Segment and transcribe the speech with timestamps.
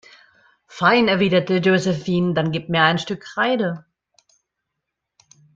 [0.65, 3.85] Fein, erwidert Josephine, dann gib mir ein Stück Kreide.